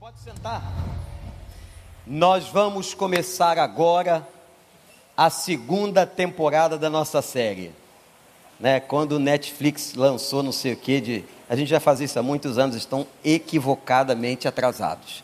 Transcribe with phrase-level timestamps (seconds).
[0.00, 0.62] Pode sentar.
[2.06, 4.26] Nós vamos começar agora
[5.14, 7.70] a segunda temporada da nossa série.
[8.58, 8.80] Né?
[8.80, 11.24] Quando o Netflix lançou não sei o que de.
[11.46, 15.22] A gente já faz isso há muitos anos, estão equivocadamente atrasados.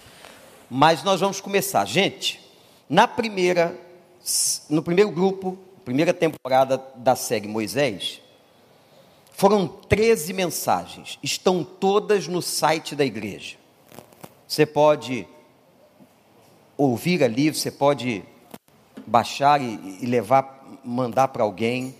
[0.69, 1.87] Mas nós vamos começar.
[1.87, 2.39] Gente,
[2.87, 3.75] na primeira,
[4.69, 5.57] no primeiro grupo,
[5.87, 8.21] primeira temporada da série Moisés,
[9.33, 13.57] foram 13 mensagens, estão todas no site da igreja.
[14.47, 15.27] Você pode
[16.77, 18.23] ouvir ali, você pode
[19.07, 21.95] baixar e, e levar, mandar para alguém.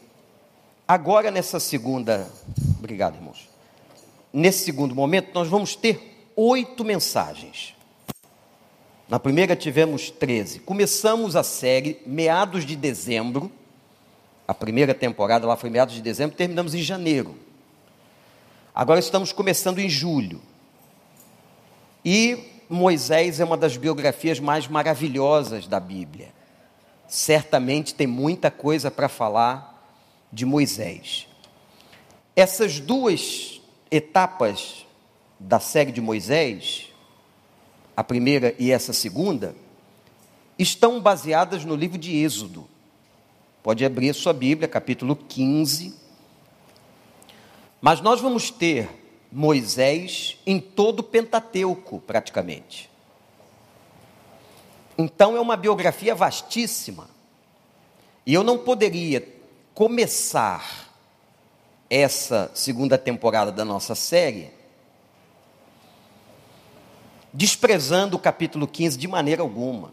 [0.87, 2.31] Agora, nessa segunda,
[2.79, 3.49] obrigado, irmãos.
[4.33, 7.75] Nesse segundo momento, nós vamos ter oito mensagens.
[9.09, 10.61] Na primeira tivemos 13.
[10.61, 13.51] Começamos a série meados de dezembro
[14.47, 17.37] a primeira temporada lá foi meados de dezembro, terminamos em janeiro.
[18.73, 20.41] Agora estamos começando em julho.
[22.09, 26.33] E Moisés é uma das biografias mais maravilhosas da Bíblia.
[27.09, 29.93] Certamente tem muita coisa para falar
[30.33, 31.27] de Moisés.
[32.37, 34.87] Essas duas etapas
[35.41, 36.93] da série de Moisés,
[37.97, 39.57] a primeira e essa segunda,
[40.57, 42.69] estão baseadas no livro de Êxodo.
[43.65, 45.93] Pode abrir sua Bíblia, capítulo 15.
[47.81, 52.91] Mas nós vamos ter Moisés em todo o Pentateuco, praticamente.
[54.97, 57.09] Então é uma biografia vastíssima.
[58.25, 59.27] E eu não poderia
[59.75, 60.91] começar
[61.89, 64.51] essa segunda temporada da nossa série
[67.33, 69.93] desprezando o capítulo 15 de maneira alguma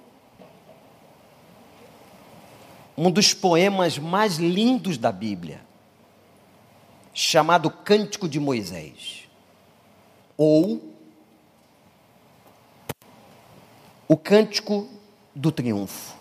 [2.97, 5.61] um dos poemas mais lindos da Bíblia,
[7.13, 9.22] chamado Cântico de Moisés,
[10.37, 10.81] ou
[14.07, 14.87] o Cântico
[15.33, 16.15] do Triunfo.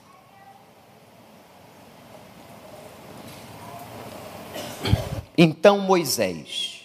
[5.37, 6.83] Então Moisés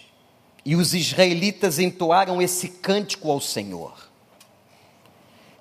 [0.64, 4.08] e os israelitas entoaram esse cântico ao Senhor.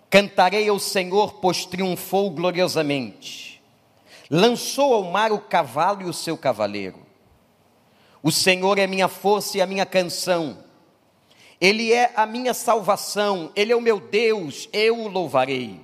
[0.10, 3.48] Cantarei ao Senhor, pois triunfou gloriosamente
[4.30, 7.00] lançou ao mar o cavalo e o seu cavaleiro.
[8.22, 10.58] O Senhor é minha força e a minha canção.
[11.60, 15.80] Ele é a minha salvação, ele é o meu Deus, eu o louvarei.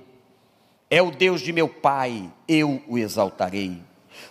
[0.88, 3.82] É o Deus de meu pai, eu o exaltarei.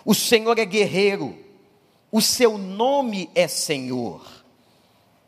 [0.04, 1.36] O Senhor é guerreiro,
[2.10, 4.22] o seu nome é Senhor.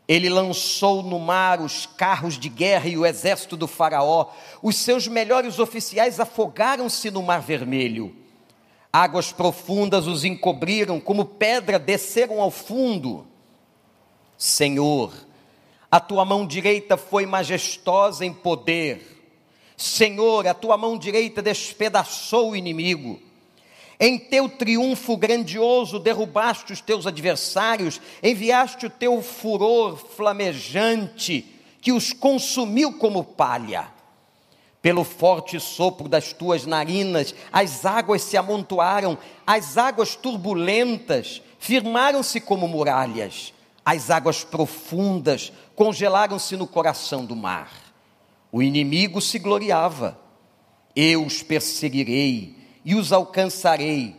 [0.07, 4.31] Ele lançou no mar os carros de guerra e o exército do Faraó.
[4.63, 8.15] Os seus melhores oficiais afogaram-se no mar vermelho.
[8.91, 13.27] Águas profundas os encobriram, como pedra desceram ao fundo.
[14.37, 15.13] Senhor,
[15.91, 19.15] a tua mão direita foi majestosa em poder.
[19.77, 23.19] Senhor, a tua mão direita despedaçou o inimigo.
[23.99, 31.45] Em teu triunfo grandioso derrubaste os teus adversários, enviaste o teu furor flamejante,
[31.81, 33.87] que os consumiu como palha.
[34.81, 42.67] Pelo forte sopro das tuas narinas, as águas se amontoaram, as águas turbulentas firmaram-se como
[42.67, 43.51] muralhas,
[43.83, 47.71] as águas profundas congelaram-se no coração do mar.
[48.51, 50.19] O inimigo se gloriava.
[50.95, 54.15] Eu os perseguirei e os alcançarei,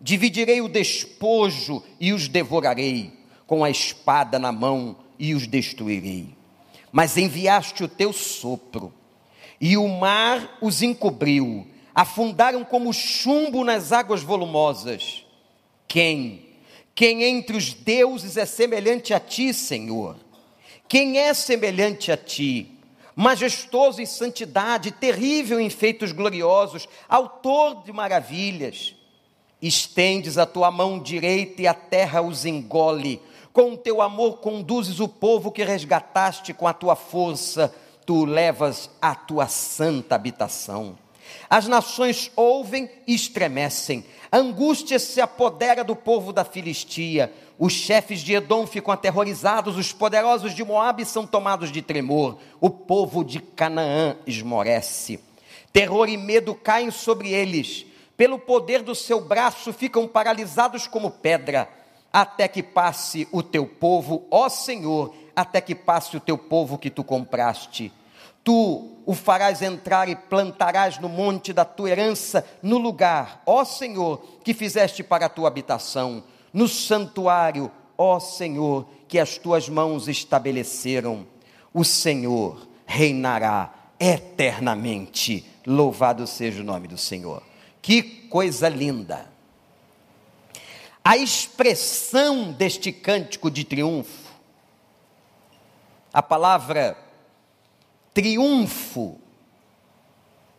[0.00, 3.12] dividirei o despojo e os devorarei,
[3.46, 6.34] com a espada na mão e os destruirei.
[6.90, 8.90] Mas enviaste o teu sopro
[9.60, 15.26] e o mar os encobriu, afundaram como chumbo nas águas volumosas.
[15.86, 16.46] Quem?
[16.94, 20.16] Quem entre os deuses é semelhante a ti, Senhor?
[20.88, 22.78] Quem é semelhante a ti?
[23.14, 28.94] Majestoso em santidade, terrível em feitos gloriosos, autor de maravilhas.
[29.60, 33.20] Estendes a tua mão direita e a terra os engole.
[33.52, 37.72] Com o teu amor conduzes o povo que resgataste com a tua força
[38.06, 40.98] tu levas à tua santa habitação.
[41.48, 48.20] As nações ouvem e estremecem, a angústia se apodera do povo da Filistia, os chefes
[48.20, 53.40] de Edom ficam aterrorizados, os poderosos de Moabe são tomados de tremor, o povo de
[53.40, 55.20] Canaã esmorece.
[55.72, 57.84] Terror e medo caem sobre eles,
[58.16, 61.68] pelo poder do seu braço ficam paralisados como pedra,
[62.12, 66.90] até que passe o teu povo, ó Senhor, até que passe o teu povo que
[66.90, 67.92] tu compraste.
[68.44, 74.22] Tu o farás entrar e plantarás no monte da tua herança, no lugar, ó Senhor,
[74.44, 76.22] que fizeste para a tua habitação,
[76.52, 81.26] no santuário, ó Senhor, que as tuas mãos estabeleceram.
[81.72, 85.46] O Senhor reinará eternamente.
[85.66, 87.42] Louvado seja o nome do Senhor.
[87.80, 89.30] Que coisa linda!
[91.04, 94.30] A expressão deste cântico de triunfo,
[96.12, 96.96] a palavra
[98.14, 99.20] triunfo,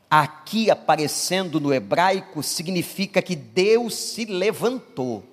[0.09, 5.23] aqui aparecendo no hebraico, significa que Deus se levantou.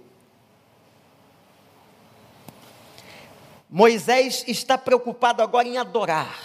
[3.68, 6.40] Moisés está preocupado agora em adorar,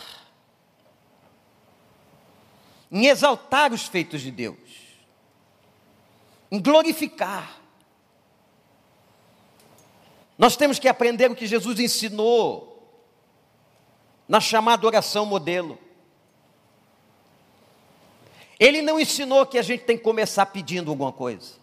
[2.92, 4.60] em exaltar os feitos de Deus,
[6.52, 7.60] em glorificar.
[10.38, 12.75] Nós temos que aprender o que Jesus ensinou
[14.28, 15.78] na chamada oração modelo.
[18.60, 21.54] Ele não ensinou que a gente tem que começar pedindo alguma coisa.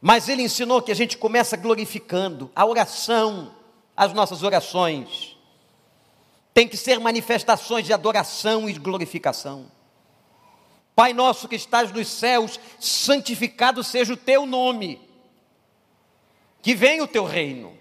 [0.00, 3.54] Mas ele ensinou que a gente começa glorificando a oração,
[3.96, 5.36] as nossas orações.
[6.52, 9.70] Tem que ser manifestações de adoração e glorificação.
[10.94, 15.00] Pai nosso que estás nos céus, santificado seja o teu nome.
[16.60, 17.78] Que venha o teu reino.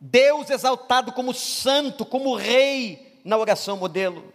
[0.00, 4.32] Deus exaltado como santo, como rei na oração modelo.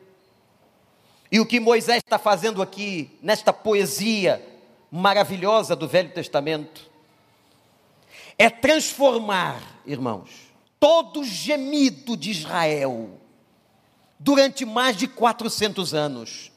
[1.31, 4.45] E o que Moisés está fazendo aqui, nesta poesia
[4.91, 6.89] maravilhosa do Velho Testamento,
[8.37, 10.29] é transformar, irmãos,
[10.79, 13.19] todo gemido de Israel,
[14.19, 16.51] durante mais de 400 anos,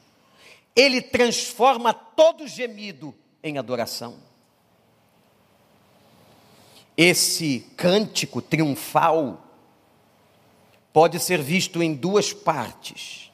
[0.74, 4.18] ele transforma todo gemido em adoração.
[6.96, 9.42] Esse cântico triunfal
[10.92, 13.30] pode ser visto em duas partes.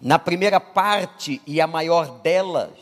[0.00, 2.72] Na primeira parte, e a maior delas,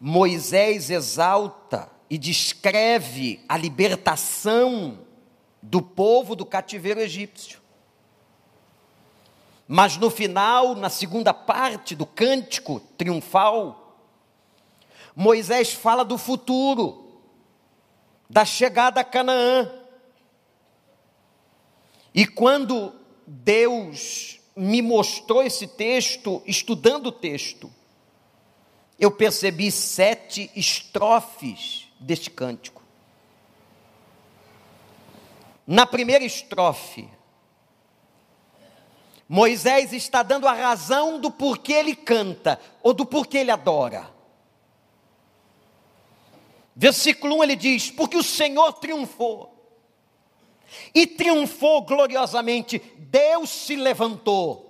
[0.00, 4.98] Moisés exalta e descreve a libertação
[5.60, 7.58] do povo do cativeiro egípcio.
[9.66, 13.96] Mas no final, na segunda parte do cântico triunfal,
[15.16, 17.03] Moisés fala do futuro,
[18.28, 19.70] da chegada a Canaã.
[22.14, 22.94] E quando
[23.26, 27.70] Deus me mostrou esse texto, estudando o texto,
[28.98, 32.82] eu percebi sete estrofes deste cântico.
[35.66, 37.08] Na primeira estrofe,
[39.28, 44.13] Moisés está dando a razão do porquê ele canta ou do porquê ele adora.
[46.76, 49.54] Versículo 1 ele diz: Porque o Senhor triunfou,
[50.94, 54.64] e triunfou gloriosamente, Deus se levantou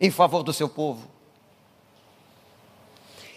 [0.00, 1.08] em favor do seu povo.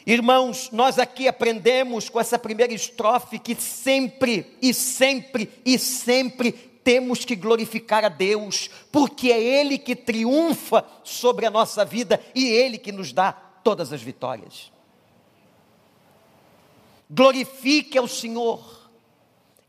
[0.05, 7.23] Irmãos, nós aqui aprendemos com essa primeira estrofe que sempre e sempre e sempre temos
[7.23, 12.79] que glorificar a Deus, porque é Ele que triunfa sobre a nossa vida e Ele
[12.79, 14.71] que nos dá todas as vitórias.
[17.11, 18.81] Glorifique ao Senhor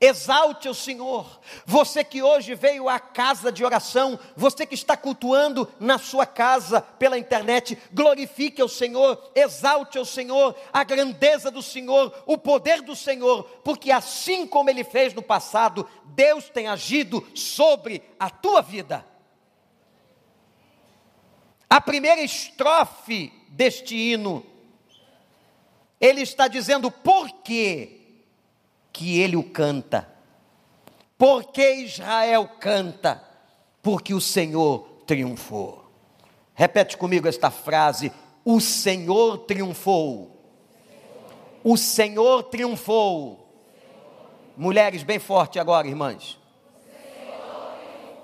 [0.02, 1.40] Exalte o Senhor.
[1.64, 6.80] Você que hoje veio à casa de oração, você que está cultuando na sua casa
[6.80, 12.96] pela internet, glorifique ao Senhor, exalte ao Senhor, a grandeza do Senhor, o poder do
[12.96, 19.06] Senhor, porque assim como ele fez no passado, Deus tem agido sobre a tua vida.
[21.70, 24.44] A primeira estrofe deste hino,
[26.02, 28.02] ele está dizendo por quê?
[28.92, 30.08] que ele o canta.
[31.16, 33.22] Porque Israel canta?
[33.80, 35.84] Porque o Senhor triunfou.
[36.54, 38.12] Repete comigo esta frase:
[38.44, 40.30] O Senhor triunfou.
[41.64, 43.38] O Senhor triunfou.
[44.56, 46.38] Mulheres, bem forte agora, irmãs.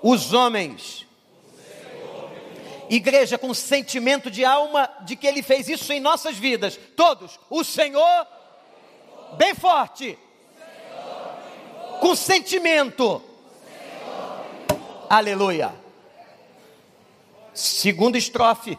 [0.03, 1.07] Os homens.
[2.89, 6.79] Igreja com sentimento de alma de que Ele fez isso em nossas vidas.
[6.95, 7.39] Todos.
[7.49, 8.27] O Senhor,
[9.37, 10.17] bem forte
[11.99, 13.21] com sentimento.
[15.09, 15.73] Aleluia.
[17.53, 18.77] Segunda estrofe.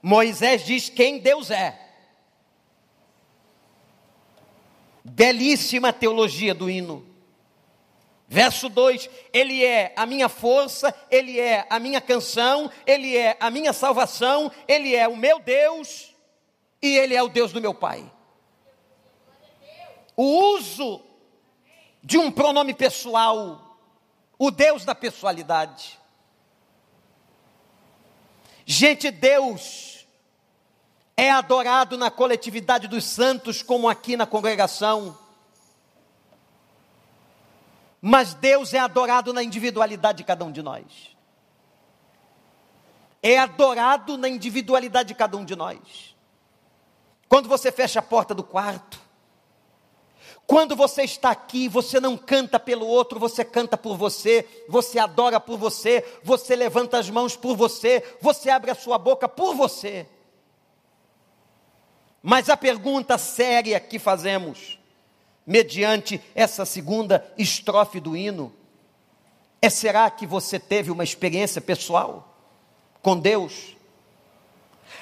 [0.00, 1.78] Moisés diz quem Deus é.
[5.04, 7.06] Belíssima teologia do hino.
[8.28, 13.50] Verso 2: Ele é a minha força, Ele é a minha canção, Ele é a
[13.50, 16.14] minha salvação, Ele é o meu Deus
[16.80, 18.08] e Ele é o Deus do meu Pai
[20.18, 21.00] o uso
[22.02, 23.78] de um pronome pessoal,
[24.36, 25.96] o Deus da pessoalidade.
[28.66, 30.08] Gente, Deus
[31.16, 35.16] é adorado na coletividade dos santos, como aqui na congregação.
[38.00, 41.16] Mas Deus é adorado na individualidade de cada um de nós.
[43.22, 46.16] É adorado na individualidade de cada um de nós.
[47.28, 49.00] Quando você fecha a porta do quarto,
[50.46, 55.38] quando você está aqui, você não canta pelo outro, você canta por você, você adora
[55.38, 60.08] por você, você levanta as mãos por você, você abre a sua boca por você.
[62.22, 64.77] Mas a pergunta séria que fazemos,
[65.48, 68.52] mediante essa segunda estrofe do hino,
[69.62, 72.36] é: será que você teve uma experiência pessoal
[73.00, 73.74] com Deus?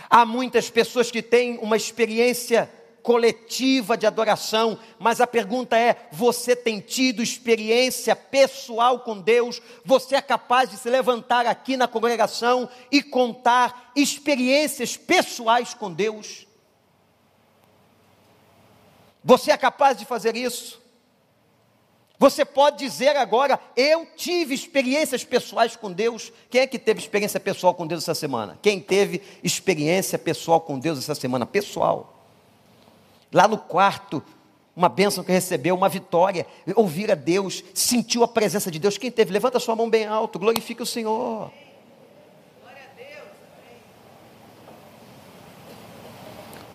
[0.09, 2.71] Há muitas pessoas que têm uma experiência
[3.03, 9.61] coletiva de adoração, mas a pergunta é: você tem tido experiência pessoal com Deus?
[9.85, 16.47] Você é capaz de se levantar aqui na congregação e contar experiências pessoais com Deus?
[19.27, 20.81] Você é capaz de fazer isso?
[22.17, 26.33] Você pode dizer agora, eu tive experiências pessoais com Deus.
[26.49, 28.57] Quem é que teve experiência pessoal com Deus essa semana?
[28.63, 31.45] Quem teve experiência pessoal com Deus essa semana?
[31.45, 32.25] Pessoal.
[33.33, 34.23] Lá no quarto,
[34.77, 38.97] uma bênção que recebeu, uma vitória, ouvir a Deus, sentiu a presença de Deus.
[38.97, 39.33] Quem teve?
[39.33, 41.51] Levanta sua mão bem alto, glorifique o Senhor.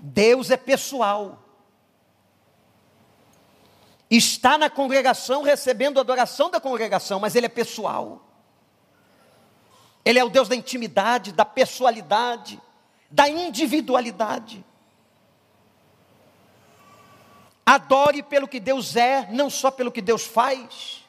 [0.02, 1.48] Deus é pessoal.
[4.12, 8.22] Está na congregação recebendo a adoração da congregação, mas Ele é pessoal.
[10.04, 12.62] Ele é o Deus da intimidade, da pessoalidade,
[13.10, 14.66] da individualidade.
[17.66, 21.06] Adore pelo que Deus é, não só pelo que Deus faz.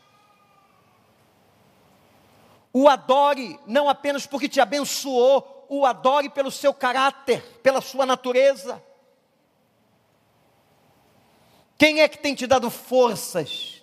[2.73, 8.81] O adore não apenas porque te abençoou, o adore pelo seu caráter, pela sua natureza.
[11.83, 13.83] Quem é que tem te dado forças?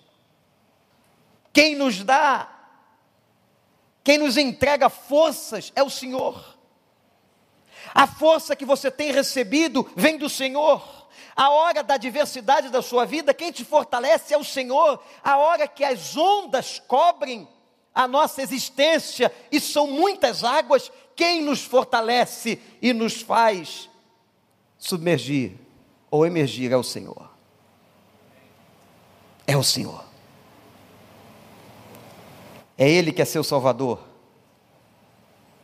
[1.52, 2.48] Quem nos dá,
[4.02, 6.56] quem nos entrega forças é o Senhor.
[7.92, 11.10] A força que você tem recebido vem do Senhor.
[11.36, 15.04] A hora da adversidade da sua vida, quem te fortalece é o Senhor.
[15.22, 17.46] A hora que as ondas cobrem
[17.94, 23.90] a nossa existência e são muitas águas, quem nos fortalece e nos faz
[24.78, 25.52] submergir
[26.10, 27.39] ou emergir é o Senhor.
[29.50, 30.04] É o Senhor.
[32.78, 33.98] É Ele que é seu Salvador.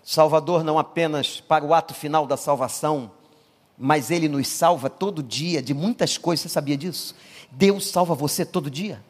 [0.02, 3.12] Salvador não apenas para o ato final da salvação,
[3.78, 6.42] mas Ele nos salva todo dia de muitas coisas.
[6.42, 7.14] Você sabia disso?
[7.48, 9.00] Deus salva você todo dia.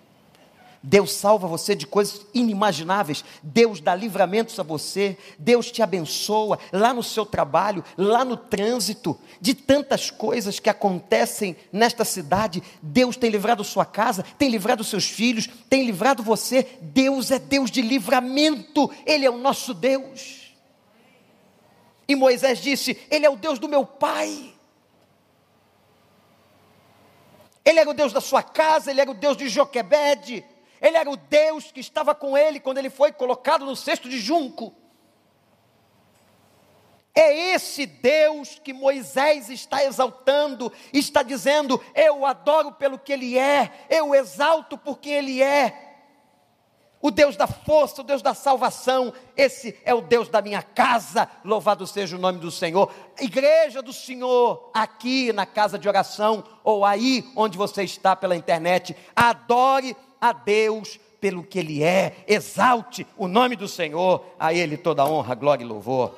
[0.82, 3.24] Deus salva você de coisas inimagináveis.
[3.42, 5.16] Deus dá livramentos a você.
[5.38, 11.56] Deus te abençoa lá no seu trabalho, lá no trânsito, de tantas coisas que acontecem
[11.72, 12.62] nesta cidade.
[12.82, 16.66] Deus tem livrado sua casa, tem livrado seus filhos, tem livrado você.
[16.80, 18.90] Deus é Deus de livramento.
[19.04, 20.54] Ele é o nosso Deus.
[22.08, 24.54] E Moisés disse: Ele é o Deus do meu pai.
[27.66, 30.44] Ele era o Deus da sua casa, ele era o Deus de Joquebede,
[30.80, 34.18] ele era o Deus que estava com ele quando ele foi colocado no cesto de
[34.18, 34.74] junco.
[37.14, 43.86] É esse Deus que Moisés está exaltando, está dizendo: Eu adoro pelo que ele é,
[43.88, 45.86] eu exalto por quem ele é
[47.06, 51.30] o Deus da força, o Deus da salvação, esse é o Deus da minha casa,
[51.44, 52.92] louvado seja o nome do Senhor.
[53.20, 58.96] Igreja do Senhor, aqui na casa de oração, ou aí onde você está pela internet,
[59.14, 65.06] adore a Deus pelo que Ele é, exalte o nome do Senhor, a Ele toda
[65.06, 66.16] honra, glória e louvor.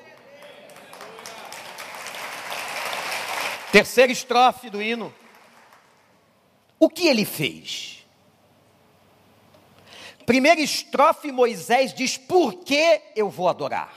[3.70, 5.14] Terceira estrofe do hino.
[6.78, 8.06] O que ele fez?
[10.24, 13.94] Primeira estrofe, Moisés diz: Por que eu vou adorar?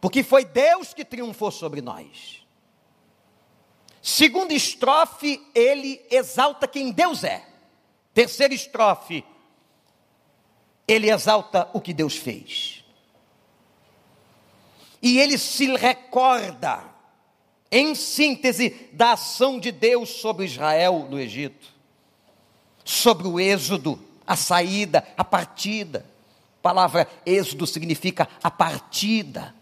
[0.00, 2.46] Porque foi Deus que triunfou sobre nós.
[4.00, 7.46] Segunda estrofe, ele exalta quem Deus é.
[8.14, 9.24] Terceira estrofe,
[10.86, 12.84] ele exalta o que Deus fez.
[15.00, 16.84] E ele se recorda,
[17.70, 21.72] em síntese, da ação de Deus sobre Israel no Egito
[22.84, 26.04] sobre o êxodo, a saída, a partida.
[26.58, 29.54] A palavra êxodo significa a partida.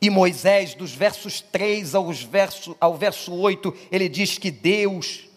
[0.00, 5.28] E Moisés, dos versos 3 aos verso, ao verso 8, ele diz que Deus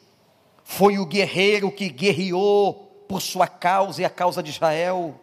[0.66, 5.18] foi o guerreiro que guerreou por sua causa e a causa de Israel.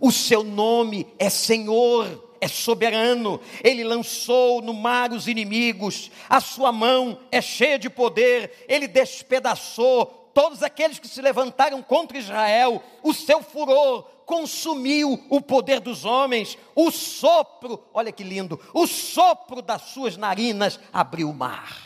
[0.00, 6.70] O seu nome é Senhor é soberano, ele lançou no mar os inimigos, a sua
[6.70, 13.14] mão é cheia de poder, ele despedaçou todos aqueles que se levantaram contra Israel, o
[13.14, 19.82] seu furor consumiu o poder dos homens, o sopro, olha que lindo, o sopro das
[19.82, 21.85] suas narinas abriu o mar.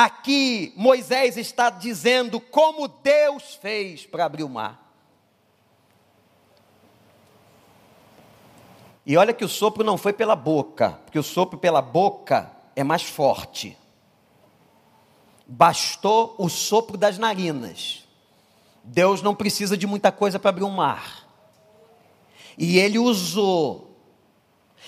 [0.00, 4.80] Aqui Moisés está dizendo como Deus fez para abrir o mar.
[9.04, 12.84] E olha que o sopro não foi pela boca, porque o sopro pela boca é
[12.84, 13.76] mais forte.
[15.44, 18.06] Bastou o sopro das narinas.
[18.84, 21.28] Deus não precisa de muita coisa para abrir um mar.
[22.56, 23.98] E ele usou,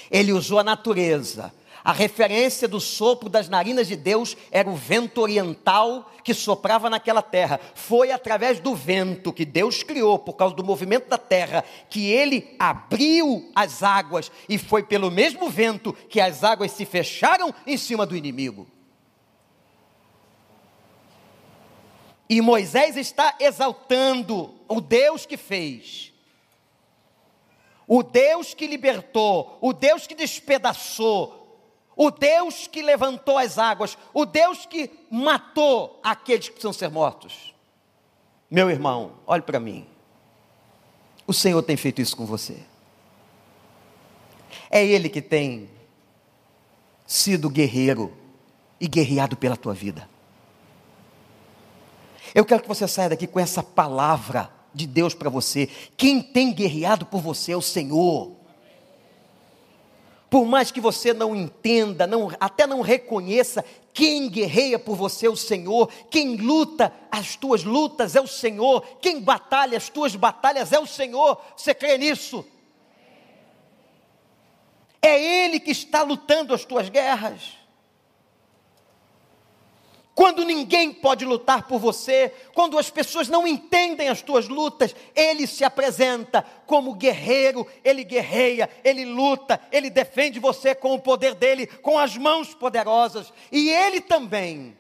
[0.09, 5.20] ele usou a natureza, a referência do sopro das narinas de Deus era o vento
[5.20, 7.58] oriental que soprava naquela terra.
[7.75, 12.54] Foi através do vento que Deus criou, por causa do movimento da terra, que ele
[12.58, 18.04] abriu as águas, e foi pelo mesmo vento que as águas se fecharam em cima
[18.04, 18.66] do inimigo.
[22.28, 26.12] E Moisés está exaltando o Deus que fez,
[27.88, 31.39] o Deus que libertou, o Deus que despedaçou,
[32.02, 37.54] o Deus que levantou as águas, o Deus que matou aqueles que precisam ser mortos.
[38.50, 39.87] Meu irmão, olhe para mim.
[41.26, 42.57] O Senhor tem feito isso com você.
[44.71, 45.69] É Ele que tem
[47.07, 48.16] sido guerreiro
[48.80, 50.09] e guerreado pela tua vida.
[52.35, 55.69] Eu quero que você saia daqui com essa palavra de Deus para você.
[55.99, 58.39] Quem tem guerreado por você é o Senhor.
[60.30, 65.30] Por mais que você não entenda, não, até não reconheça, quem guerreia por você é
[65.30, 70.72] o Senhor, quem luta as tuas lutas é o Senhor, quem batalha as tuas batalhas
[70.72, 71.37] é o Senhor.
[71.56, 72.46] Você crê nisso?
[75.02, 77.60] É Ele que está lutando as tuas guerras.
[80.14, 85.47] Quando ninguém pode lutar por você, quando as pessoas não entendem as tuas lutas, ele
[85.47, 91.67] se apresenta como guerreiro, ele guerreia, ele luta, ele defende você com o poder dele,
[91.67, 94.76] com as mãos poderosas, e ele também,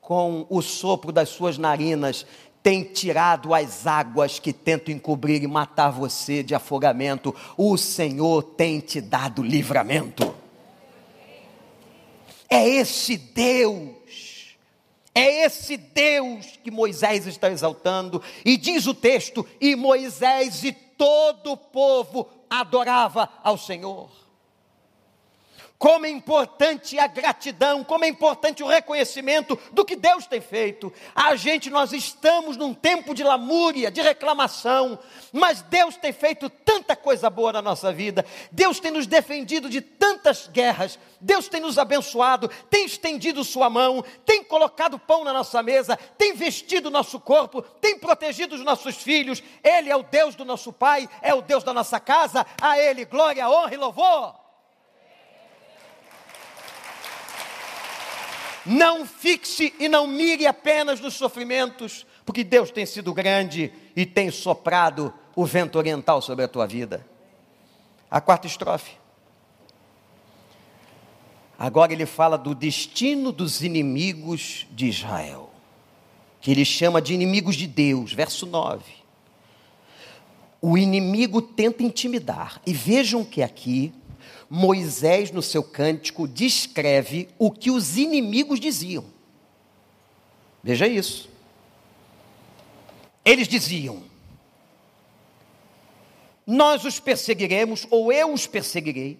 [0.00, 2.26] com o sopro das suas narinas,
[2.62, 7.34] tem tirado as águas que tentam encobrir e matar você de afogamento.
[7.56, 10.34] O Senhor tem te dado livramento.
[12.48, 14.39] É esse Deus
[15.20, 21.52] é esse Deus que Moisés está exaltando, e diz o texto: e Moisés e todo
[21.52, 24.19] o povo adorava ao Senhor.
[25.80, 30.92] Como é importante a gratidão, como é importante o reconhecimento do que Deus tem feito.
[31.14, 34.98] A gente, nós estamos num tempo de lamúria, de reclamação,
[35.32, 38.26] mas Deus tem feito tanta coisa boa na nossa vida.
[38.52, 40.98] Deus tem nos defendido de tantas guerras.
[41.18, 46.34] Deus tem nos abençoado, tem estendido Sua mão, tem colocado pão na nossa mesa, tem
[46.34, 49.42] vestido o nosso corpo, tem protegido os nossos filhos.
[49.64, 52.44] Ele é o Deus do nosso Pai, é o Deus da nossa casa.
[52.60, 54.39] A Ele glória, honra e louvor.
[58.66, 64.30] Não fixe e não mire apenas nos sofrimentos, porque Deus tem sido grande e tem
[64.30, 67.06] soprado o vento oriental sobre a tua vida.
[68.10, 68.92] A quarta estrofe.
[71.58, 75.50] Agora ele fala do destino dos inimigos de Israel,
[76.40, 78.82] que ele chama de inimigos de Deus, verso 9.
[80.62, 83.92] O inimigo tenta intimidar, e vejam que aqui
[84.48, 89.04] Moisés, no seu cântico, descreve o que os inimigos diziam.
[90.62, 91.28] Veja isso.
[93.24, 94.02] Eles diziam:
[96.46, 99.18] Nós os perseguiremos, ou eu os perseguirei.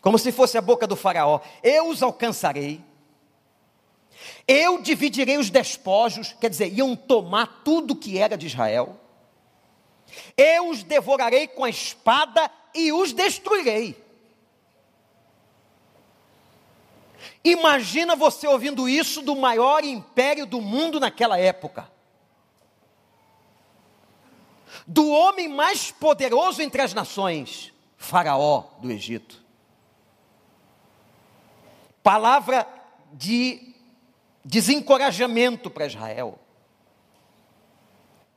[0.00, 2.80] Como se fosse a boca do Faraó: Eu os alcançarei.
[4.46, 8.98] Eu dividirei os despojos, quer dizer, iam tomar tudo que era de Israel.
[10.36, 13.96] Eu os devorarei com a espada e os destruirei.
[17.42, 21.90] Imagina você ouvindo isso do maior império do mundo naquela época.
[24.86, 29.42] Do homem mais poderoso entre as nações, Faraó do Egito.
[32.02, 32.66] Palavra
[33.12, 33.74] de
[34.44, 36.38] desencorajamento para Israel.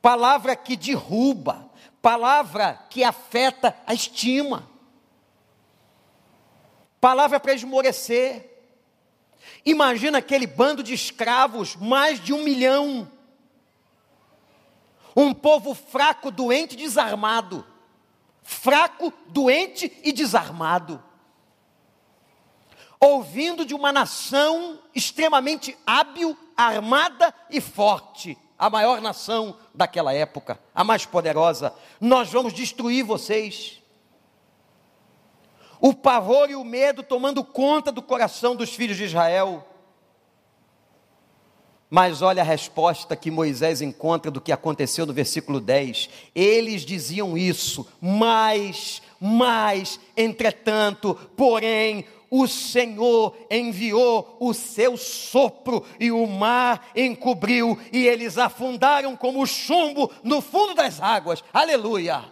[0.01, 1.69] Palavra que derruba,
[2.03, 4.69] palavra que afeta a estima,
[6.99, 8.51] palavra para esmorecer.
[9.65, 13.09] Imagina aquele bando de escravos, mais de um milhão,
[15.15, 17.65] um povo fraco, doente, desarmado,
[18.43, 21.01] fraco, doente e desarmado.
[22.99, 30.86] ouvindo de uma nação extremamente hábil, armada e forte, a maior nação daquela época, a
[30.86, 31.73] mais poderosa.
[31.99, 33.84] Nós vamos destruir vocês.
[35.82, 39.67] O pavor e o medo tomando conta do coração dos filhos de Israel.
[41.89, 46.10] Mas olha a resposta que Moisés encontra do que aconteceu no versículo 10.
[46.34, 56.25] Eles diziam isso, mas, mas, entretanto, porém, o Senhor enviou o seu sopro e o
[56.25, 61.43] mar encobriu e eles afundaram como chumbo no fundo das águas.
[61.53, 62.25] Aleluia!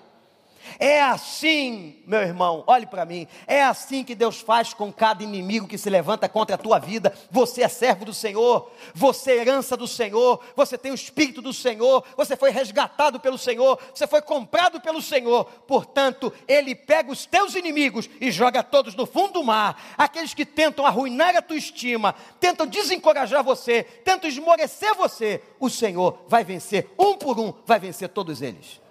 [0.80, 3.28] É assim, meu irmão, olhe para mim.
[3.48, 7.14] É assim que Deus faz com cada inimigo que se levanta contra a tua vida.
[7.30, 11.54] Você é servo do Senhor, você é herança do Senhor, você tem o Espírito do
[11.54, 15.46] Senhor, você foi resgatado pelo Senhor, você foi comprado pelo Senhor.
[15.68, 19.82] Portanto, Ele pega os teus inimigos e joga todos no fundo do mar.
[19.98, 25.42] Aqueles que tentam arruinar a tua estima, tentam desencorajar você, tentam esmorecer você.
[25.60, 28.82] O Senhor vai vencer, um por um, vai vencer todos eles.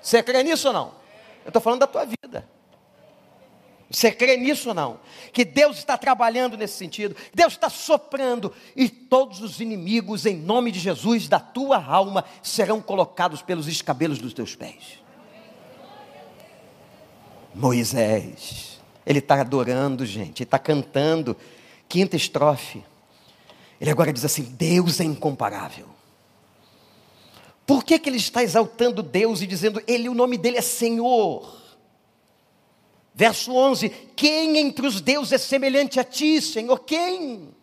[0.00, 0.94] Você crê nisso ou não?
[1.44, 2.48] Eu estou falando da tua vida.
[3.90, 5.00] Você crê nisso ou não?
[5.32, 10.70] Que Deus está trabalhando nesse sentido, Deus está soprando, e todos os inimigos, em nome
[10.70, 15.02] de Jesus, da tua alma, serão colocados pelos escabelos dos teus pés.
[17.54, 21.34] Moisés, ele está adorando, gente, ele está cantando,
[21.88, 22.84] quinta estrofe.
[23.80, 25.97] Ele agora diz assim: Deus é incomparável.
[27.68, 31.54] Por que, que ele está exaltando Deus e dizendo, ele, o nome dele é Senhor?
[33.14, 36.78] Verso 11: Quem entre os deuses é semelhante a ti, Senhor?
[36.78, 37.54] Quem?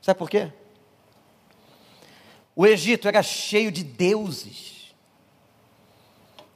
[0.00, 0.50] Sabe por quê?
[2.56, 4.94] O Egito era cheio de deuses,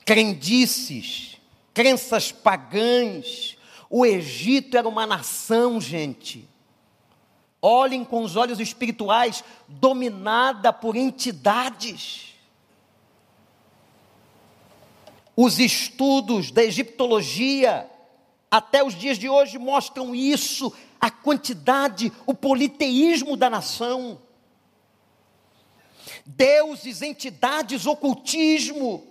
[0.07, 1.37] crendices,
[1.75, 3.59] crenças pagãs.
[3.91, 6.49] O Egito era uma nação, gente.
[7.61, 12.28] Olhem com os olhos espirituais, dominada por entidades.
[15.41, 17.89] Os estudos da egiptologia
[18.51, 24.21] até os dias de hoje mostram isso, a quantidade, o politeísmo da nação.
[26.27, 29.07] Deuses, entidades, ocultismo.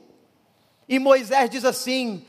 [0.90, 2.26] E Moisés diz assim: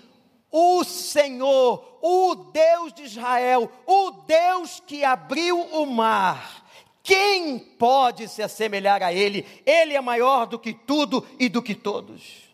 [0.48, 6.64] o Senhor, o Deus de Israel, o Deus que abriu o mar,
[7.02, 9.44] quem pode se assemelhar a Ele?
[9.66, 12.47] Ele é maior do que tudo e do que todos.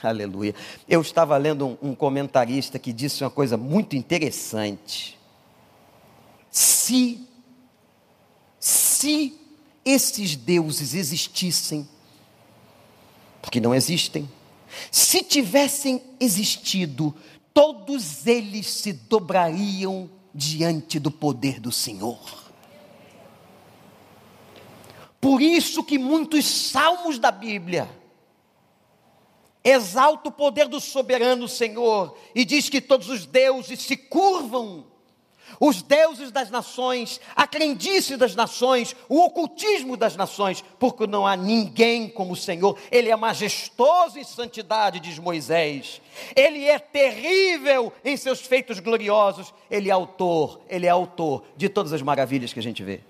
[0.02, 0.54] Aleluia.
[0.88, 5.18] Eu estava lendo um, um comentarista que disse uma coisa muito interessante.
[6.50, 7.26] Se,
[8.58, 9.38] se
[9.84, 11.88] esses deuses existissem,
[13.40, 14.28] porque não existem,
[14.90, 17.14] se tivessem existido,
[17.52, 22.18] todos eles se dobrariam diante do poder do Senhor.
[25.20, 27.99] Por isso que muitos salmos da Bíblia
[29.64, 34.86] exalta o poder do soberano Senhor e diz que todos os deuses se curvam.
[35.58, 41.36] Os deuses das nações, a crendice das nações, o ocultismo das nações, porque não há
[41.36, 46.00] ninguém como o Senhor, Ele é majestoso em santidade, diz Moisés,
[46.36, 51.92] Ele é terrível em seus feitos gloriosos, Ele é autor, Ele é autor de todas
[51.92, 53.00] as maravilhas que a gente vê.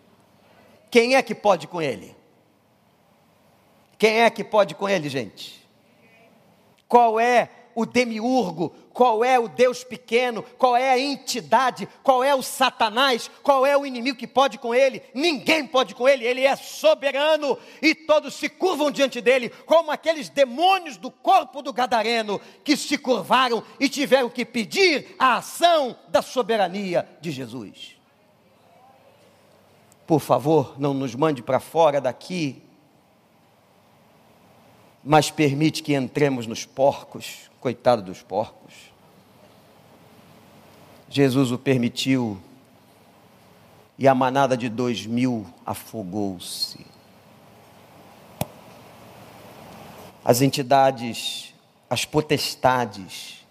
[0.90, 2.16] Quem é que pode com Ele?
[3.98, 5.59] Quem é que pode com Ele, gente?
[6.90, 12.34] Qual é o demiurgo, qual é o Deus pequeno, qual é a entidade, qual é
[12.34, 15.00] o Satanás, qual é o inimigo que pode com ele?
[15.14, 20.28] Ninguém pode com ele, ele é soberano e todos se curvam diante dele, como aqueles
[20.28, 26.20] demônios do corpo do Gadareno que se curvaram e tiveram que pedir a ação da
[26.20, 27.96] soberania de Jesus.
[30.08, 32.60] Por favor, não nos mande para fora daqui
[35.02, 38.74] mas permite que entremos nos porcos, coitado dos porcos.
[41.08, 42.40] Jesus o permitiu
[43.98, 46.86] e a manada de dois mil afogou-se.
[50.24, 51.54] As entidades,
[51.88, 53.44] as potestades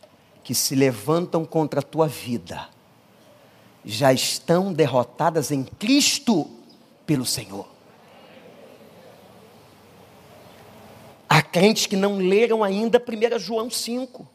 [0.44, 2.70] que se levantam contra a tua vida
[3.84, 6.50] já estão derrotadas em Cristo
[7.06, 7.79] pelo Senhor.
[11.52, 14.28] Crentes que não leram ainda 1 João 5.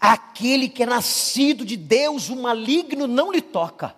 [0.00, 3.94] Aquele que é nascido de Deus, o maligno não lhe toca.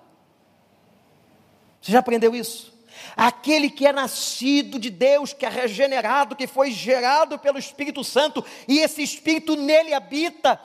[1.80, 2.72] Você já aprendeu isso?
[3.16, 8.44] Aquele que é nascido de Deus, que é regenerado, que foi gerado pelo Espírito Santo,
[8.66, 10.60] e esse Espírito nele habita,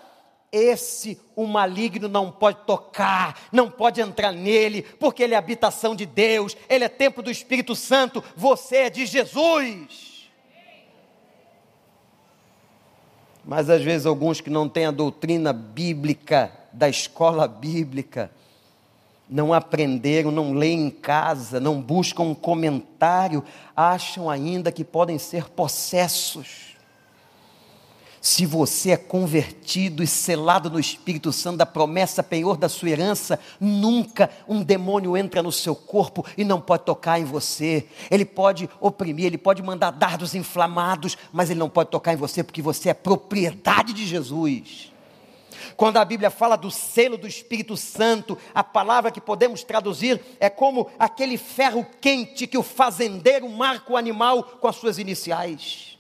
[0.52, 6.06] esse o maligno não pode tocar, não pode entrar nele, porque ele é habitação de
[6.06, 10.30] Deus, ele é templo do Espírito Santo, você é de Jesus.
[13.46, 18.30] Mas às vezes alguns que não têm a doutrina bíblica, da escola bíblica,
[19.30, 23.44] não aprenderam, não leem em casa, não buscam um comentário,
[23.76, 26.67] acham ainda que podem ser possessos.
[28.28, 33.40] Se você é convertido e selado no Espírito Santo da promessa penhor da sua herança,
[33.58, 37.88] nunca um demônio entra no seu corpo e não pode tocar em você.
[38.12, 42.44] Ele pode oprimir, ele pode mandar dardos inflamados, mas ele não pode tocar em você
[42.44, 44.92] porque você é propriedade de Jesus.
[45.78, 50.50] Quando a Bíblia fala do selo do Espírito Santo, a palavra que podemos traduzir é
[50.50, 55.97] como aquele ferro quente que o fazendeiro marca o animal com as suas iniciais.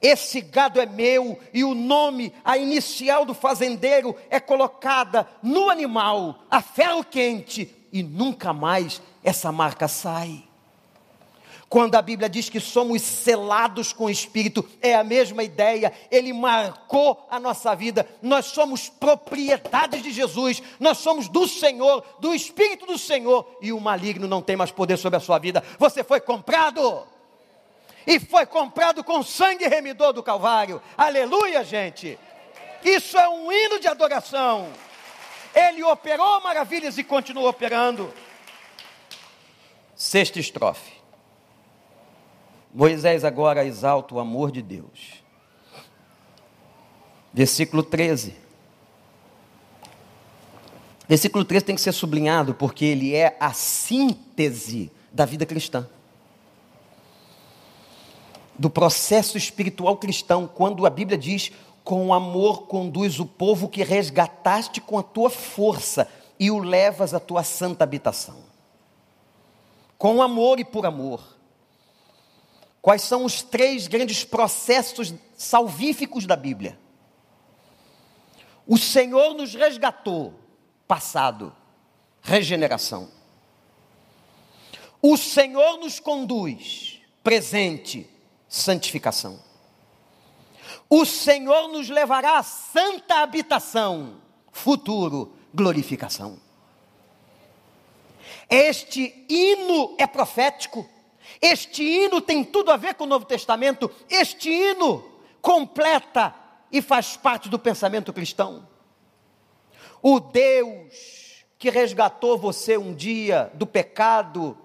[0.00, 6.44] Esse gado é meu, e o nome, a inicial do fazendeiro é colocada no animal,
[6.50, 10.44] a ferro quente, e nunca mais essa marca sai.
[11.68, 16.32] Quando a Bíblia diz que somos selados com o Espírito, é a mesma ideia, ele
[16.32, 22.86] marcou a nossa vida, nós somos propriedade de Jesus, nós somos do Senhor, do Espírito
[22.86, 26.20] do Senhor, e o maligno não tem mais poder sobre a sua vida, você foi
[26.20, 27.06] comprado
[28.08, 30.80] e foi comprado com sangue remidor do Calvário.
[30.96, 32.18] Aleluia, gente!
[32.82, 34.72] Isso é um hino de adoração.
[35.54, 38.10] Ele operou maravilhas e continua operando.
[39.94, 40.92] Sexta estrofe.
[42.72, 45.22] Moisés agora exalta o amor de Deus.
[47.30, 48.34] Versículo 13.
[51.06, 55.86] Versículo 13 tem que ser sublinhado porque ele é a síntese da vida cristã
[58.58, 61.52] do processo espiritual cristão, quando a Bíblia diz:
[61.84, 66.06] com amor conduz o povo que resgataste com a tua força
[66.38, 68.36] e o levas à tua santa habitação.
[69.96, 71.38] Com amor e por amor.
[72.82, 76.78] Quais são os três grandes processos salvíficos da Bíblia?
[78.66, 80.34] O Senhor nos resgatou,
[80.86, 81.54] passado,
[82.20, 83.08] regeneração.
[85.00, 88.08] O Senhor nos conduz, presente,
[88.48, 89.38] santificação.
[90.88, 94.16] O Senhor nos levará à santa habitação,
[94.50, 96.38] futuro, glorificação.
[98.48, 100.88] Este hino é profético,
[101.42, 105.04] este hino tem tudo a ver com o Novo Testamento, este hino
[105.42, 106.34] completa
[106.72, 108.66] e faz parte do pensamento cristão.
[110.00, 111.18] O Deus
[111.58, 114.56] que resgatou você um dia do pecado,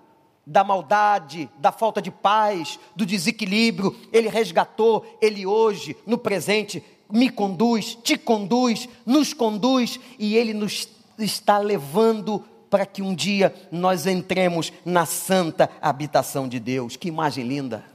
[0.45, 7.29] da maldade, da falta de paz, do desequilíbrio, Ele resgatou, Ele hoje, no presente, me
[7.29, 14.07] conduz, te conduz, nos conduz e Ele nos está levando para que um dia nós
[14.07, 16.95] entremos na santa habitação de Deus.
[16.95, 17.85] Que imagem linda!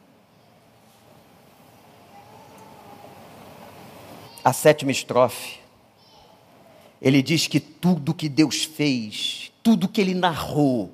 [4.45, 5.59] A sétima estrofe,
[7.03, 10.93] ele diz que tudo que Deus fez, tudo que ele narrou,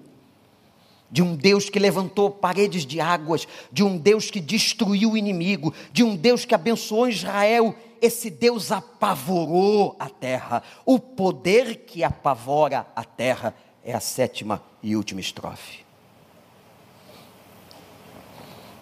[1.14, 5.72] de um Deus que levantou paredes de águas, de um Deus que destruiu o inimigo,
[5.92, 7.72] de um Deus que abençoou Israel.
[8.02, 10.60] Esse Deus apavorou a terra.
[10.84, 15.84] O poder que apavora a terra é a sétima e última estrofe.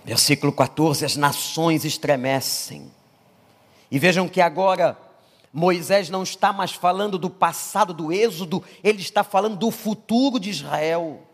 [0.02, 2.90] Versículo 14: As nações estremecem.
[3.90, 4.96] E vejam que agora
[5.52, 10.48] Moisés não está mais falando do passado do Êxodo, ele está falando do futuro de
[10.48, 11.28] Israel.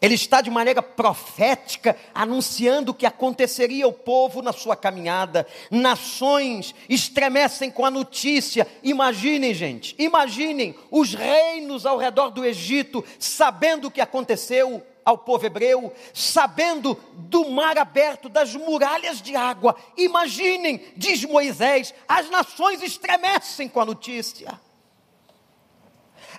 [0.00, 5.46] Ele está de maneira profética anunciando o que aconteceria ao povo na sua caminhada.
[5.70, 8.66] Nações estremecem com a notícia.
[8.82, 15.46] Imaginem, gente, imaginem os reinos ao redor do Egito, sabendo o que aconteceu ao povo
[15.46, 19.74] hebreu, sabendo do mar aberto, das muralhas de água.
[19.96, 24.60] Imaginem, diz Moisés, as nações estremecem com a notícia.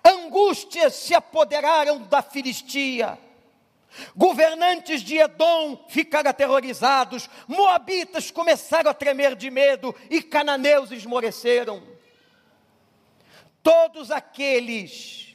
[0.06, 3.17] Angústias se apoderaram da Filistia
[4.15, 11.82] Governantes de Edom ficaram aterrorizados, Moabitas começaram a tremer de medo e cananeus esmoreceram.
[13.62, 15.30] Todos aqueles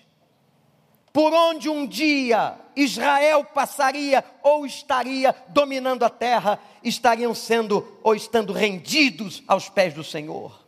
[1.14, 8.53] por onde um dia Israel passaria ou estaria dominando a terra, estariam sendo ou estando
[8.53, 10.61] rendidos aos pés do Senhor.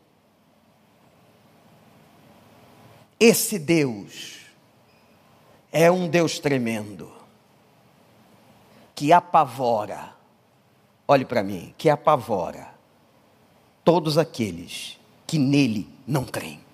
[3.18, 4.37] Esse Deus
[5.72, 7.15] é um Deus tremendo
[8.96, 10.14] que apavora,
[11.06, 12.74] olhe para mim, que apavora
[13.85, 16.64] todos aqueles que nele não creem.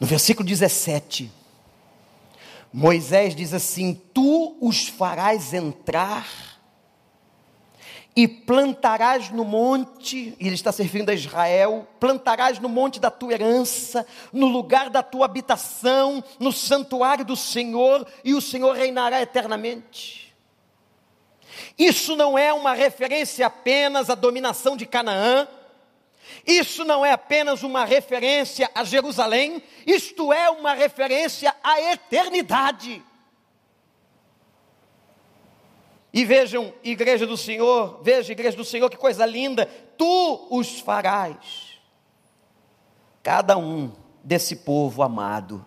[0.00, 1.30] No versículo 17,
[2.72, 6.26] Moisés diz assim: Tu os farás entrar
[8.16, 13.32] e plantarás no monte, e ele está servindo a Israel, plantarás no monte da tua
[13.32, 20.32] herança, no lugar da tua habitação, no santuário do Senhor, e o Senhor reinará eternamente.
[21.76, 25.48] Isso não é uma referência apenas à dominação de Canaã,
[26.46, 33.02] isso não é apenas uma referência a Jerusalém, isto é uma referência à eternidade.
[36.14, 39.66] E vejam, igreja do Senhor, veja, igreja do Senhor, que coisa linda,
[39.98, 41.76] tu os farás,
[43.20, 43.90] cada um
[44.22, 45.66] desse povo amado,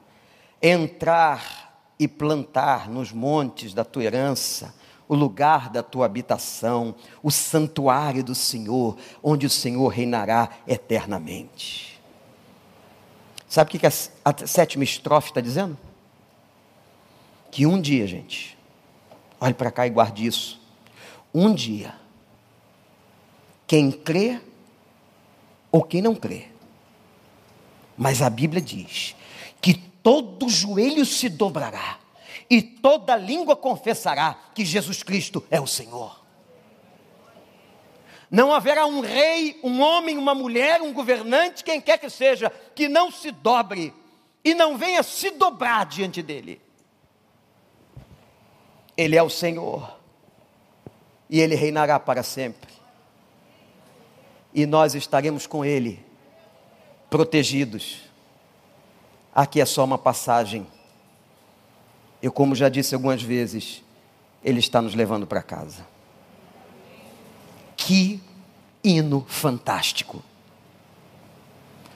[0.61, 4.73] entrar e plantar nos montes da tua herança,
[5.05, 12.01] o lugar da tua habitação, o santuário do Senhor, onde o Senhor reinará eternamente.
[13.49, 15.77] Sabe o que a sétima estrofe está dizendo?
[17.51, 18.56] Que um dia, gente,
[19.39, 20.59] Olhe para cá e guarde isso.
[21.33, 21.93] Um dia,
[23.67, 24.41] quem crê
[25.71, 26.47] ou quem não crê,
[27.97, 29.15] mas a Bíblia diz
[29.61, 31.99] que todo joelho se dobrará
[32.49, 36.25] e toda língua confessará que Jesus Cristo é o Senhor.
[38.29, 42.87] Não haverá um rei, um homem, uma mulher, um governante, quem quer que seja, que
[42.87, 43.93] não se dobre
[44.43, 46.61] e não venha se dobrar diante dele.
[48.97, 49.95] Ele é o Senhor.
[51.29, 52.73] E Ele reinará para sempre.
[54.53, 56.03] E nós estaremos com Ele,
[57.09, 58.01] protegidos.
[59.35, 60.65] Aqui é só uma passagem.
[62.21, 63.83] Eu, como já disse algumas vezes,
[64.43, 65.85] Ele está nos levando para casa.
[67.75, 68.19] Que
[68.83, 70.23] hino fantástico.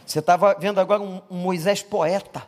[0.06, 2.46] Você estava vendo agora um, um Moisés poeta.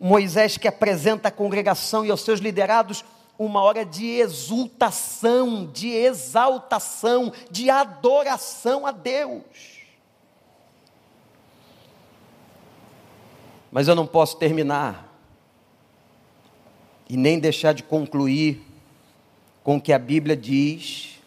[0.00, 3.04] Moisés que apresenta à congregação e aos seus liderados
[3.38, 9.42] uma hora de exultação, de exaltação, de adoração a Deus.
[13.70, 15.06] Mas eu não posso terminar
[17.08, 18.62] e nem deixar de concluir
[19.62, 21.20] com o que a Bíblia diz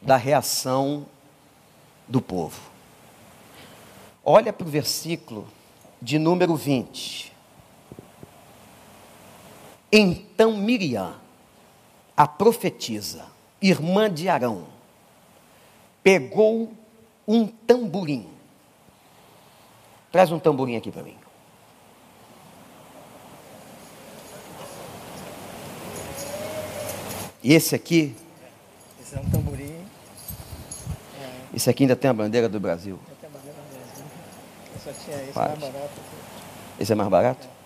[0.00, 1.06] da reação
[2.06, 2.60] do povo.
[4.24, 5.48] Olha para o versículo
[6.00, 7.29] de número 20.
[9.92, 11.14] Então Miriam,
[12.16, 13.26] a profetisa,
[13.60, 14.66] irmã de Arão,
[16.02, 16.72] pegou
[17.26, 18.28] um tamborim.
[20.12, 21.16] Traz um tamborim aqui para mim.
[27.42, 28.14] E esse aqui.
[29.00, 29.84] Esse é um tamborim.
[31.20, 31.56] É.
[31.56, 32.98] Esse aqui ainda tem a bandeira do Brasil.
[33.20, 34.04] Tem a bandeira do Brasil.
[34.74, 35.90] Eu só tinha esse mais barato.
[36.78, 37.48] Esse é mais barato?
[37.56, 37.59] É.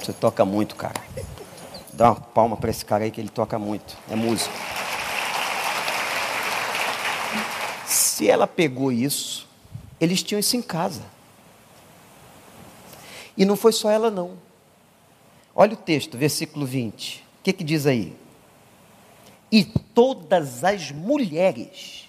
[0.00, 1.00] Você toca muito, cara.
[1.92, 3.96] Dá uma palma para esse cara aí que ele toca muito.
[4.10, 4.54] É músico.
[7.86, 9.48] Se ela pegou isso,
[10.00, 11.02] eles tinham isso em casa.
[13.36, 14.36] E não foi só ela, não.
[15.54, 17.18] Olha o texto, versículo 20.
[17.18, 18.16] O que, que diz aí?
[19.50, 22.08] E todas as mulheres,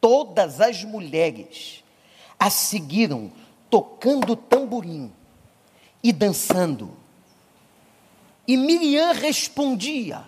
[0.00, 1.82] todas as mulheres,
[2.38, 3.32] a seguiram
[3.70, 5.10] tocando tamborim
[6.04, 6.94] e dançando.
[8.46, 10.22] E Miriam respondia,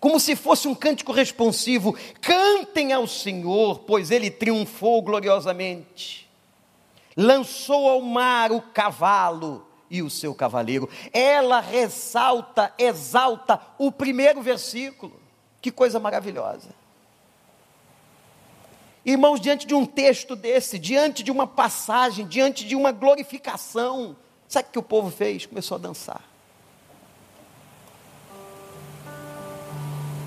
[0.00, 6.26] como se fosse um cântico responsivo: Cantem ao Senhor, pois ele triunfou gloriosamente.
[7.14, 10.88] Lançou ao mar o cavalo e o seu cavaleiro.
[11.12, 15.20] Ela ressalta, exalta o primeiro versículo.
[15.60, 16.70] Que coisa maravilhosa.
[19.04, 24.16] Irmãos, diante de um texto desse, diante de uma passagem, diante de uma glorificação,
[24.50, 25.46] Sabe o que o povo fez?
[25.46, 26.24] Começou a dançar.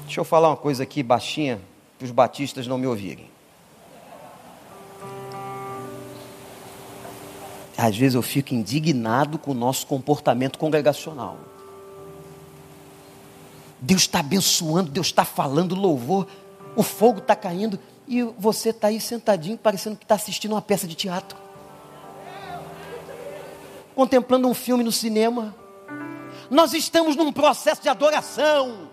[0.05, 1.59] Deixa eu falar uma coisa aqui baixinha,
[1.97, 3.29] para os batistas não me ouvirem.
[7.77, 11.37] Às vezes eu fico indignado com o nosso comportamento congregacional.
[13.81, 16.25] Deus está abençoando, Deus está falando louvor,
[16.77, 17.77] o fogo está caindo
[18.07, 21.42] e você está aí sentadinho, parecendo que está assistindo uma peça de teatro
[23.93, 25.55] contemplando um filme no cinema.
[26.49, 28.89] Nós estamos num processo de adoração.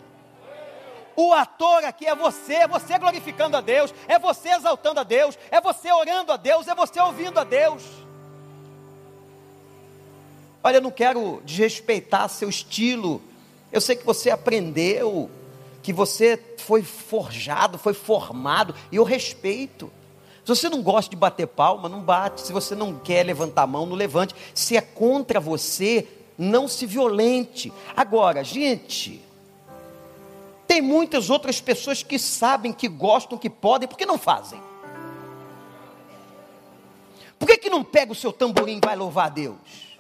[1.17, 5.39] O ator aqui é você, é você glorificando a Deus, é você exaltando a Deus,
[5.51, 7.83] é você orando a Deus, é você ouvindo a Deus.
[10.63, 13.23] Olha, eu não quero desrespeitar seu estilo.
[13.73, 15.31] Eu sei que você aprendeu,
[15.83, 19.91] que você foi forjado, foi formado, e eu respeito.
[20.51, 22.41] Se você não gosta de bater palma, não bate.
[22.41, 24.35] Se você não quer levantar a mão, não levante.
[24.53, 27.73] Se é contra você, não se violente.
[27.97, 29.23] Agora, gente,
[30.67, 34.61] tem muitas outras pessoas que sabem, que gostam, que podem, por que não fazem?
[37.39, 39.99] Por que, que não pega o seu tamborim e vai louvar a Deus?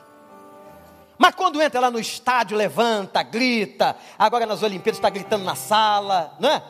[1.17, 3.97] Mas quando entra lá no estádio, levanta, grita.
[4.19, 6.61] Agora nas Olimpíadas está gritando na sala, né?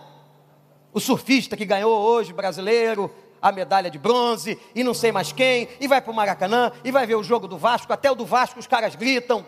[0.92, 3.10] O surfista que ganhou hoje, brasileiro,
[3.40, 6.90] a medalha de bronze, e não sei mais quem, e vai para o Maracanã, e
[6.90, 9.44] vai ver o jogo do Vasco, até o do Vasco os caras gritam.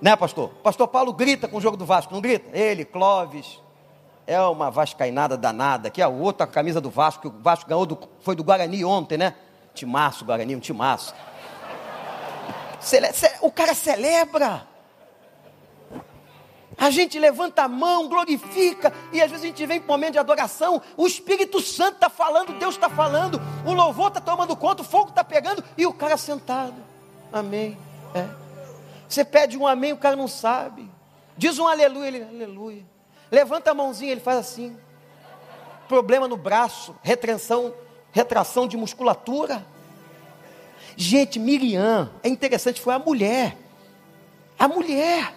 [0.00, 0.50] Né, pastor?
[0.62, 2.56] Pastor Paulo grita com o jogo do Vasco, não grita?
[2.56, 3.60] Ele, Clóvis,
[4.26, 7.84] é uma vascainada danada, que é a outra camisa do Vasco, que o Vasco ganhou,
[7.84, 9.34] do, foi do Guarani ontem, né?
[9.74, 11.14] Timaço, Guarani, um timaço.
[12.80, 13.08] Cele,
[13.40, 14.66] o cara celebra.
[16.78, 20.12] A gente levanta a mão, glorifica, e às vezes a gente vem para um momento
[20.12, 24.82] de adoração, o Espírito Santo está falando, Deus está falando, o louvor está tomando conta,
[24.82, 26.76] o fogo está pegando, e o cara sentado.
[27.32, 27.76] Amém.
[28.14, 28.26] É.
[29.08, 30.88] Você pede um amém, o cara não sabe.
[31.36, 32.86] Diz um aleluia, ele, aleluia.
[33.30, 34.76] Levanta a mãozinha, ele faz assim.
[35.88, 37.74] Problema no braço, retenção
[38.12, 39.64] retração de musculatura.
[40.96, 43.56] Gente, Miriam, é interessante, foi a mulher.
[44.58, 45.32] A mulher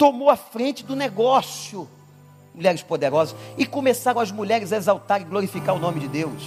[0.00, 1.86] tomou a frente do negócio.
[2.54, 3.36] Mulheres poderosas.
[3.58, 6.42] E começaram as mulheres a exaltar e glorificar o nome de Deus.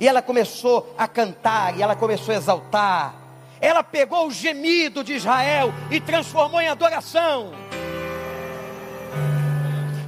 [0.00, 3.14] E ela começou a cantar, e ela começou a exaltar.
[3.60, 7.52] Ela pegou o gemido de Israel e transformou em adoração.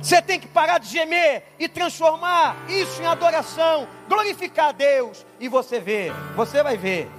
[0.00, 5.26] Você tem que parar de gemer e transformar isso em adoração, glorificar a Deus.
[5.38, 7.10] E você vê, você vai ver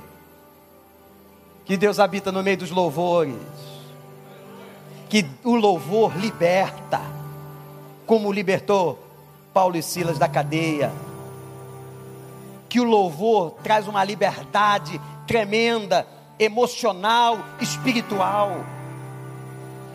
[1.63, 3.35] que Deus habita no meio dos louvores,
[5.13, 6.99] que o louvor liberta,
[8.03, 8.97] como libertou
[9.53, 10.91] Paulo e Silas da cadeia,
[12.67, 16.07] que o louvor traz uma liberdade tremenda,
[16.39, 18.65] emocional, espiritual.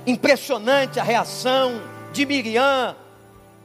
[0.06, 2.94] Impressionante a reação de Miriam,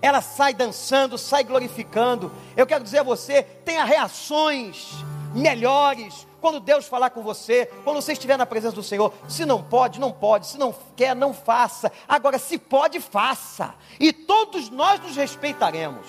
[0.01, 2.31] ela sai dançando, sai glorificando.
[2.57, 4.91] Eu quero dizer a você: tenha reações
[5.35, 9.13] melhores quando Deus falar com você, quando você estiver na presença do Senhor.
[9.29, 10.45] Se não pode, não pode.
[10.45, 11.89] Se não quer, não faça.
[12.05, 13.73] Agora, se pode, faça.
[13.97, 16.05] E todos nós nos respeitaremos.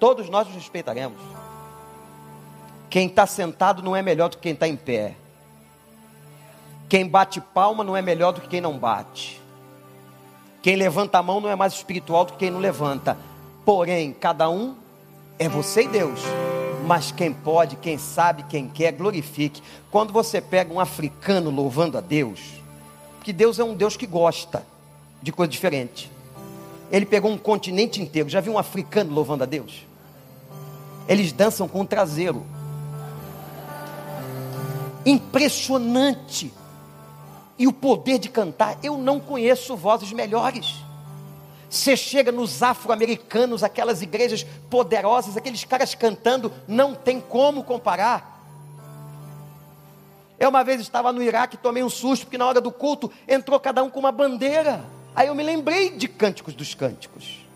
[0.00, 1.20] Todos nós nos respeitaremos.
[2.88, 5.14] Quem está sentado não é melhor do que quem está em pé.
[6.88, 9.42] Quem bate palma não é melhor do que quem não bate.
[10.62, 13.14] Quem levanta a mão não é mais espiritual do que quem não levanta.
[13.62, 14.74] Porém, cada um
[15.38, 16.20] é você e Deus.
[16.86, 19.60] Mas quem pode, quem sabe, quem quer, glorifique.
[19.90, 22.40] Quando você pega um africano louvando a Deus,
[23.16, 24.64] porque Deus é um Deus que gosta
[25.20, 26.08] de coisa diferente.
[26.92, 28.28] Ele pegou um continente inteiro.
[28.28, 29.84] Já viu um africano louvando a Deus?
[31.08, 32.46] Eles dançam com o traseiro.
[35.04, 36.52] Impressionante
[37.58, 38.78] e o poder de cantar.
[38.80, 40.85] Eu não conheço vozes melhores.
[41.76, 48.42] Você chega nos afro-americanos, aquelas igrejas poderosas, aqueles caras cantando, não tem como comparar.
[50.38, 53.60] Eu uma vez estava no Iraque, tomei um susto, porque na hora do culto entrou
[53.60, 54.82] cada um com uma bandeira.
[55.14, 57.46] Aí eu me lembrei de Cânticos dos Cânticos.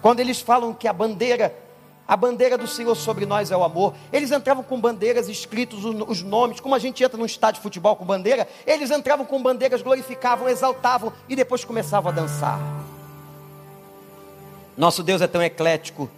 [0.00, 1.54] Quando eles falam que a bandeira
[2.08, 3.94] a bandeira do Senhor sobre nós é o amor.
[4.12, 7.94] Eles entravam com bandeiras escritos os nomes, como a gente entra num estádio de futebol
[7.94, 12.58] com bandeira, eles entravam com bandeiras, glorificavam, exaltavam e depois começavam a dançar.
[14.80, 16.08] Nosso Deus é tão eclético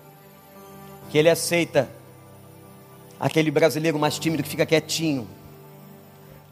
[1.10, 1.90] que ele aceita
[3.18, 5.26] aquele brasileiro mais tímido que fica quietinho,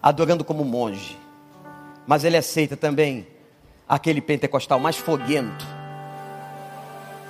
[0.03, 1.17] adorando como monge.
[2.09, 3.29] Mas ele aceita também
[3.89, 5.65] aquele pentecostal mais foguento,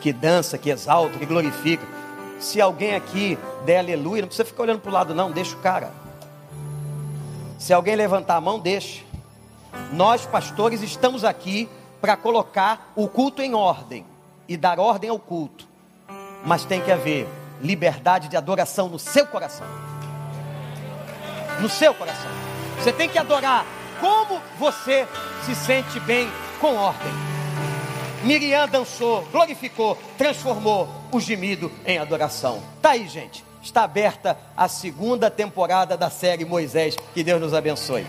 [0.01, 1.87] que dança, que exalta, que glorifica.
[2.39, 5.61] Se alguém aqui der aleluia, não precisa ficar olhando para o lado, não, deixa o
[5.61, 5.93] cara.
[7.59, 9.05] Se alguém levantar a mão, deixa.
[9.93, 11.69] Nós, pastores, estamos aqui
[12.01, 14.09] para colocar o culto em ordem
[14.51, 15.69] e dar ordem ao culto.
[16.45, 17.29] Mas tem que haver
[17.63, 19.67] liberdade de adoração no seu coração.
[21.61, 22.31] No seu coração.
[22.77, 23.65] Você tem que adorar
[24.01, 25.07] como você
[25.47, 26.29] se sente bem
[26.61, 27.13] com ordem.
[28.25, 32.61] Miriam dançou, glorificou, transformou o gemido em adoração.
[32.83, 33.45] Tá aí, gente.
[33.63, 36.97] Está aberta a segunda temporada da série Moisés.
[37.15, 38.05] Que Deus nos abençoe.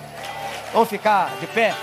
[0.73, 1.75] Vamos ficar de pé?